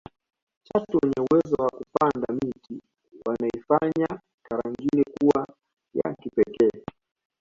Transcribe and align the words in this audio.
chatu 0.67 0.97
wenye 1.01 1.19
uwezo 1.25 1.55
wa 1.63 1.69
kupanda 1.71 2.25
miti 2.33 2.81
waneifanya 3.25 4.19
tarangire 4.49 5.03
kuwa 5.19 5.47
ya 5.93 6.13
kipekee 6.15 6.83